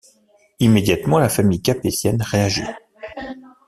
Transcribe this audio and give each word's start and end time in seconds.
Immédiatement, 0.59 1.19
la 1.19 1.29
famille 1.29 1.61
capétienne 1.61 2.23
réagit. 2.23 2.63